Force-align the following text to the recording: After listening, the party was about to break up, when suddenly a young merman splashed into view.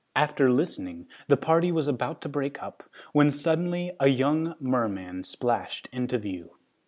After 0.15 0.49
listening, 0.49 1.05
the 1.27 1.37
party 1.37 1.71
was 1.71 1.87
about 1.87 2.23
to 2.23 2.27
break 2.27 2.59
up, 2.63 2.89
when 3.13 3.31
suddenly 3.31 3.91
a 3.99 4.07
young 4.07 4.55
merman 4.59 5.23
splashed 5.23 5.87
into 5.93 6.17
view. 6.17 6.55